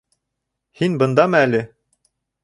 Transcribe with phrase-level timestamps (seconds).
[0.79, 1.59] Һин бындамы әле?